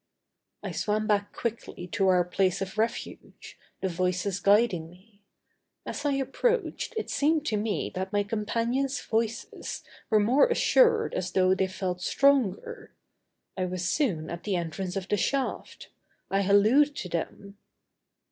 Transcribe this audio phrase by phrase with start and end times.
[0.63, 5.21] I swam back quickly to our place of refuge, the voices guiding me.
[5.85, 11.33] As I approached, it seemed to me that my companions' voices were more assured as
[11.33, 12.95] though they felt stronger.
[13.55, 15.89] I was soon at the entrance of the shaft!
[16.31, 17.57] I hallooed to them.